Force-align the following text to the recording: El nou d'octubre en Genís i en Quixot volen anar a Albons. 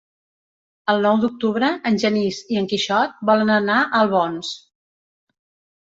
El 0.93 1.01
nou 1.05 1.19
d'octubre 1.25 1.69
en 1.91 2.01
Genís 2.05 2.39
i 2.55 2.59
en 2.63 2.71
Quixot 2.73 3.21
volen 3.33 3.55
anar 3.59 3.77
a 3.83 3.93
Albons. 4.03 4.55